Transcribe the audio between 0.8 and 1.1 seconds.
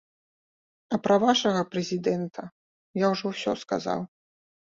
А